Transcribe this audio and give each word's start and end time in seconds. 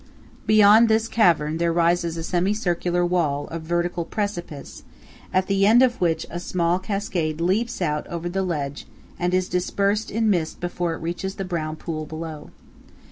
Beyond 0.47 0.89
this 0.89 1.07
cavern 1.07 1.57
there 1.57 1.71
rises 1.71 2.17
a 2.17 2.23
semi 2.23 2.55
circular 2.55 3.05
wall 3.05 3.45
of 3.49 3.61
vertical 3.61 4.03
precipice, 4.03 4.81
at 5.31 5.45
the 5.45 5.67
end 5.67 5.83
of 5.83 6.01
which 6.01 6.25
a 6.31 6.39
small 6.39 6.79
cascade 6.79 7.39
leaps 7.39 7.83
out 7.83 8.07
over 8.07 8.27
the 8.27 8.41
ledge 8.41 8.87
and 9.19 9.31
is 9.31 9.47
dispersed 9.47 10.09
in 10.09 10.27
mist 10.27 10.59
before 10.59 10.95
it 10.95 11.03
reaches 11.03 11.35
the 11.35 11.45
brown 11.45 11.75
pool 11.75 12.07
below. 12.07 12.49